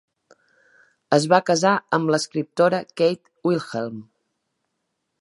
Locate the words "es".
1.17-1.27